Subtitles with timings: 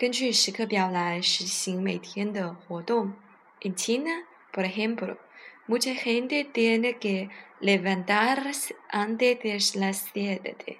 [0.00, 3.12] 根据时刻表来实行每天的活动。
[3.60, 5.18] En China, por ejemplo,
[5.68, 7.28] mucha gente tiene que
[7.60, 10.78] levantarse antes de las siete d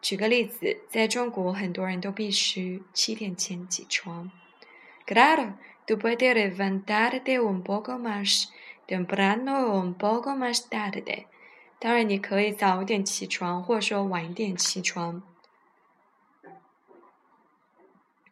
[0.00, 4.28] 举个例子，在中国很多人都必须七点前起床。
[5.06, 5.52] Claro,
[5.86, 8.46] tú puedes levantarte un poco más
[8.88, 11.26] temprano o un poco más tarde。
[11.78, 15.22] 当然你可以早点起床，或者说晚一点起床。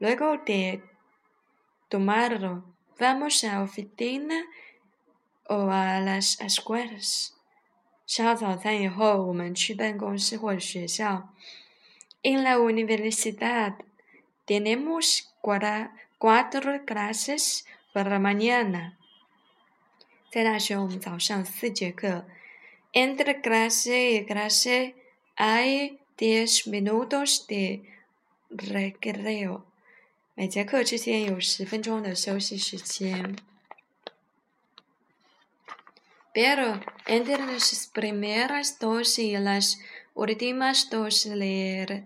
[0.00, 0.82] Luego de
[1.90, 2.64] tomarlo,
[2.98, 4.38] vamos a oficina
[5.46, 7.36] o a las escuelas.
[12.22, 13.74] En la universidad
[14.46, 18.98] tenemos cuatro clases para mañana.
[22.92, 24.94] Entre clase y clase
[25.36, 27.82] hay diez minutos de
[28.48, 29.66] recreo.
[30.40, 33.36] 每节课之间有十分钟的休息时间。
[36.32, 39.76] Pero, entre las primeras dos clases,
[40.14, 42.04] últimas dos leeres,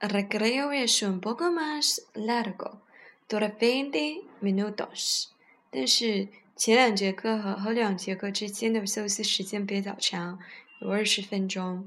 [0.00, 2.80] recreo es un poco más largo,
[3.28, 3.98] tu refiriendo
[4.40, 5.28] minutos。
[5.70, 10.38] 但是前两节课和后两节课之间的休息时间比较长，
[10.80, 11.86] 有二十分钟。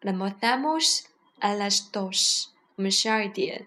[0.00, 1.02] La matamos
[1.40, 2.50] a las dos。
[2.76, 3.66] 我们十二点。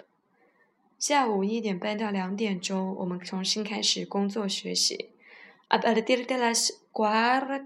[1.01, 5.09] 下午一点半到两点钟，我们重新开始工作学习。
[5.69, 7.65] A partir de las cuatro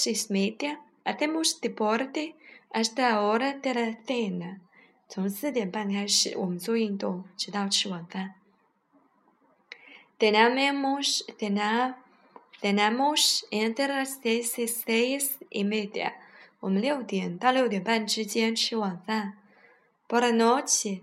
[0.00, 2.34] y media, hacemos deporte
[2.72, 4.56] hasta hora de la cena。
[5.08, 8.34] 从四点半开始，我们做运动，直到吃晚饭。
[10.18, 11.94] Tenemos tena
[12.60, 16.14] tenemos entre las seis y seis y media。
[16.58, 19.34] 我们六点到六点半之间吃晚饭。
[20.08, 21.02] Por la noche。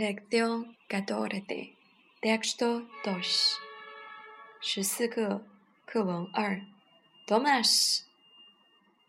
[0.00, 1.76] Lección 14.
[2.22, 3.60] Texto 2.
[6.42, 6.56] Er.
[7.26, 7.70] Tomás,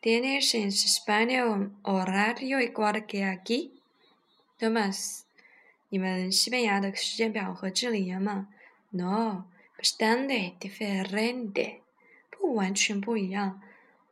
[0.02, 3.72] ¿tienes en España un horario igual que aquí?
[4.60, 5.26] Tomás,
[8.92, 9.48] No,
[9.78, 11.82] bastante diferente.
[12.32, 13.54] Pues,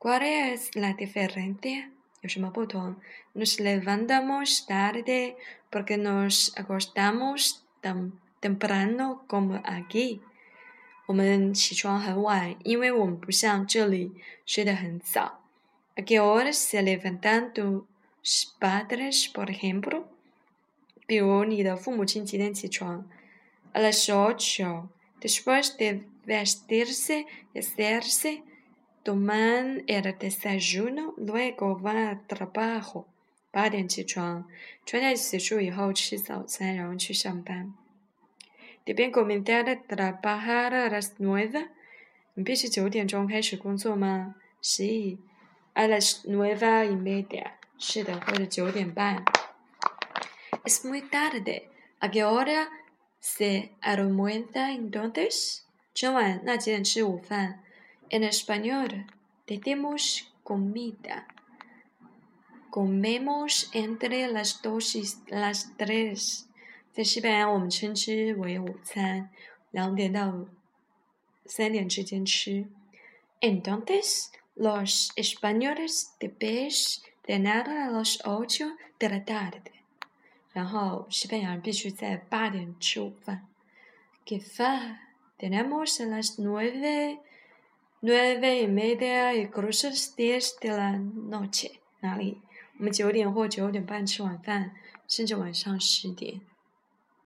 [0.01, 1.91] ¿cuál es la diferencia?
[3.33, 5.21] Nos levantamos tarde
[5.71, 7.41] porque nos acostamos
[7.83, 7.95] tan
[8.45, 10.19] temprano como aquí.
[11.07, 11.13] ¿A
[16.05, 19.97] qué hora se levantan tus padres, por ejemplo?
[23.75, 24.65] A las ocho.
[25.25, 25.89] Después de
[26.33, 27.25] vestirse
[27.55, 28.31] y hacerse
[29.05, 33.05] Toman el desayuno luego va a t r a b a j a
[33.51, 34.45] 八点起床，
[34.85, 37.73] 穿戴洗漱以后吃早餐，然后去上班。
[38.85, 41.69] ¿Deben comenzar el trabajo a las nueve?
[42.33, 45.17] 你必须九点钟开始工作吗？Sí.
[45.75, 47.53] ¿A las nueve y media?
[47.79, 49.23] 是的，或者九点半。
[50.65, 51.63] Es muy tarde.
[52.01, 52.67] ¿A qué hora
[53.21, 55.59] se a los nueve n dos tres?
[56.13, 57.63] 晚那几点吃午饭？
[58.11, 59.05] En español
[59.45, 61.27] decimos comida.
[62.71, 67.51] Comemos entre las dos y las entonces
[74.55, 76.17] los españoles
[77.27, 79.71] de nada a las ocho de la tarde.
[84.55, 85.01] fa?
[85.37, 87.19] tenemos a las nueve
[88.01, 92.37] Nueve media y catorce diez de la noche，哪里？
[92.77, 94.71] 我们九点或九点半吃晚饭，
[95.09, 96.39] 甚至晚上十点。